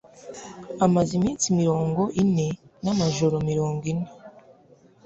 “Amaze 0.85 1.11
iminsi 1.19 1.45
mirongo 1.59 2.01
ine 2.21 2.47
n’amajoro 2.83 3.35
mirongo 3.49 3.83
ine 3.91 4.07